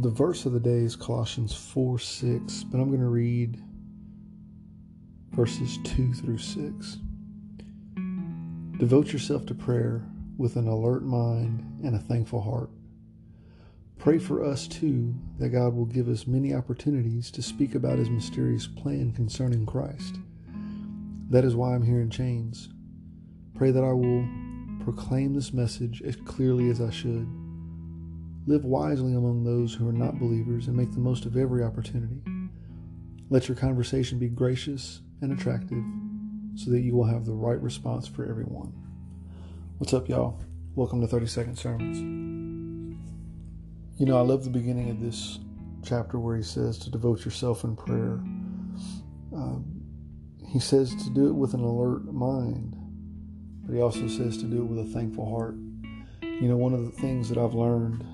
[0.00, 3.62] the verse of the day is Colossians 4 6, but I'm going to read
[5.32, 6.98] verses 2 through 6.
[8.78, 10.06] Devote yourself to prayer
[10.38, 12.70] with an alert mind and a thankful heart.
[13.98, 18.08] Pray for us too that God will give us many opportunities to speak about his
[18.08, 20.16] mysterious plan concerning Christ.
[21.28, 22.70] That is why I'm here in chains.
[23.54, 24.26] Pray that I will
[24.82, 27.28] proclaim this message as clearly as I should.
[28.50, 32.20] Live wisely among those who are not believers and make the most of every opportunity.
[33.28, 35.84] Let your conversation be gracious and attractive
[36.56, 38.72] so that you will have the right response for everyone.
[39.78, 40.40] What's up, y'all?
[40.74, 41.98] Welcome to 30 Second Sermons.
[44.00, 45.38] You know, I love the beginning of this
[45.84, 48.14] chapter where he says to devote yourself in prayer.
[49.32, 49.80] Um,
[50.48, 52.74] he says to do it with an alert mind,
[53.64, 55.54] but he also says to do it with a thankful heart.
[56.22, 58.04] You know, one of the things that I've learned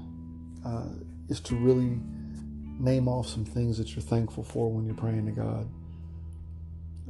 [0.67, 0.89] uh,
[1.29, 2.01] is to really
[2.79, 5.69] name off some things that you're thankful for when you're praying to God.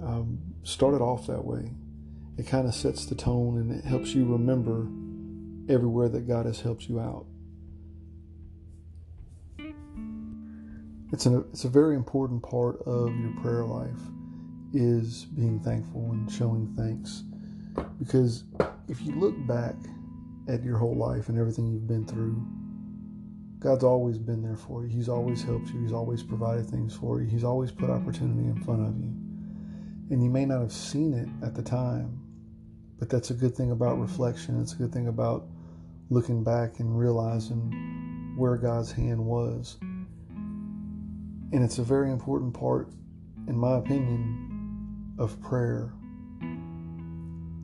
[0.02, 1.70] Um, start it off that way.
[2.38, 4.86] It kind of sets the tone and it helps you remember
[5.72, 7.26] everywhere that God has helped you out.
[11.12, 13.98] It's, an, it's a very important part of your prayer life
[14.74, 17.22] is being thankful and showing thanks.
[17.98, 18.44] Because
[18.88, 19.74] if you look back
[20.48, 22.44] at your whole life and everything you've been through,
[23.58, 24.88] God's always been there for you.
[24.88, 25.80] He's always helped you.
[25.80, 27.26] He's always provided things for you.
[27.26, 29.14] He's always put opportunity in front of you.
[30.10, 32.20] And you may not have seen it at the time,
[32.98, 34.60] but that's a good thing about reflection.
[34.60, 35.46] It's a good thing about
[36.10, 39.78] looking back and realizing where God's hand was.
[39.80, 42.92] And it's a very important part,
[43.48, 45.92] in my opinion, of prayer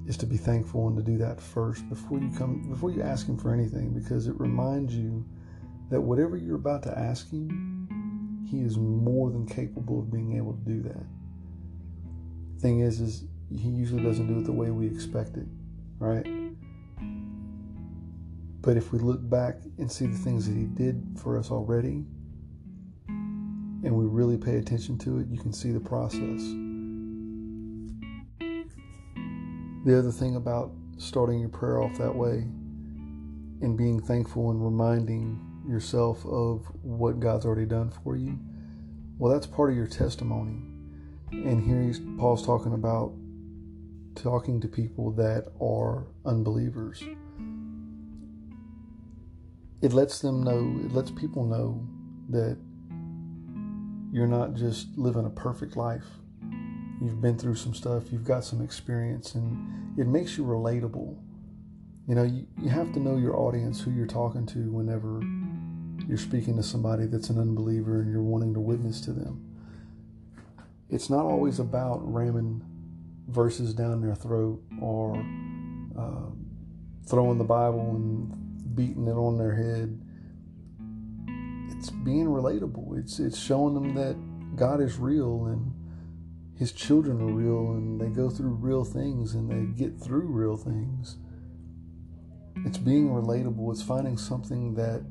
[0.07, 3.29] is to be thankful and to do that first before you come before you ask
[3.29, 5.25] him for anything because it reminds you
[5.93, 10.55] that whatever you're about to ask him, he is more than capable of being able
[10.55, 11.05] to do that.
[12.63, 15.47] Thing is, is he usually doesn't do it the way we expect it,
[15.99, 16.27] right?
[18.63, 22.07] But if we look back and see the things that he did for us already,
[23.09, 26.41] and we really pay attention to it, you can see the process.
[29.85, 32.47] The other thing about starting your prayer off that way
[33.61, 38.39] and being thankful and reminding yourself of what God's already done for you,
[39.19, 40.63] well, that's part of your testimony.
[41.31, 43.13] And here he's, Paul's talking about
[44.15, 47.03] talking to people that are unbelievers.
[49.81, 51.87] It lets them know, it lets people know
[52.31, 52.59] that
[54.13, 56.05] you're not just living a perfect life.
[57.01, 61.19] You've been through some stuff, you've got some experience, and it makes you relatable.
[62.07, 65.21] You know, you, you have to know your audience, who you're talking to whenever
[66.13, 69.43] you're speaking to somebody that's an unbeliever and you're wanting to witness to them.
[70.91, 72.63] It's not always about ramming
[73.29, 75.17] verses down their throat or
[75.99, 76.29] uh,
[77.09, 80.03] throwing the Bible and beating it on their head.
[81.79, 82.99] It's being relatable.
[82.99, 84.15] It's it's showing them that
[84.55, 85.73] God is real and
[86.59, 90.59] His children are real and they go through real things and they get through real
[90.59, 91.17] things.
[92.67, 93.73] It's being relatable.
[93.73, 95.07] It's finding something that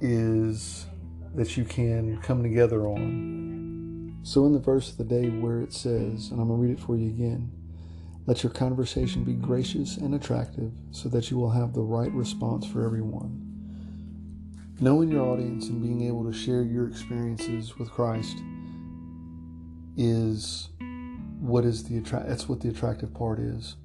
[0.00, 0.86] is
[1.34, 4.16] that you can come together on.
[4.22, 6.78] So, in the verse of the day where it says, and I'm going to read
[6.78, 7.50] it for you again
[8.26, 12.66] let your conversation be gracious and attractive so that you will have the right response
[12.66, 13.40] for everyone.
[14.80, 18.38] Knowing your audience and being able to share your experiences with Christ
[19.96, 20.70] is
[21.38, 23.76] what is the attra- that's what the attractive part is.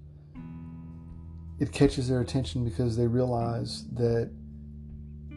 [1.59, 4.31] It catches their attention because they realize that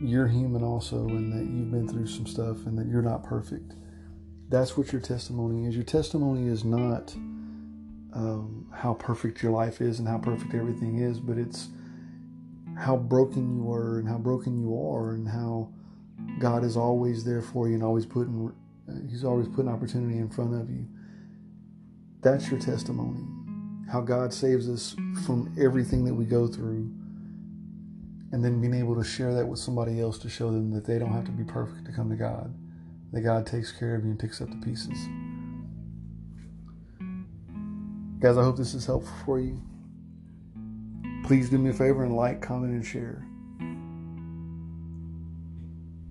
[0.02, 3.74] you're human also and that you've been through some stuff and that you're not perfect.
[4.48, 5.74] That's what your testimony is.
[5.74, 7.14] Your testimony is not
[8.12, 11.69] um, how perfect your life is and how perfect everything is, but it's
[12.76, 15.70] how broken you were and how broken you are and how
[16.38, 18.52] God is always there for you and always putting
[19.08, 20.87] He's always putting opportunity in front of you.
[22.20, 23.25] That's your testimony.
[23.90, 24.94] How God saves us
[25.25, 26.90] from everything that we go through
[28.32, 30.99] and then being able to share that with somebody else to show them that they
[30.99, 32.52] don't have to be perfect to come to God,
[33.12, 34.99] that God takes care of you and picks up the pieces.
[38.19, 39.61] Guys, I hope this is helpful for you.
[41.25, 43.26] Please do me a favor and like, comment, and share.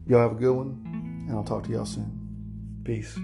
[0.07, 2.81] Y'all have a good one, and I'll talk to y'all soon.
[2.83, 3.17] Peace.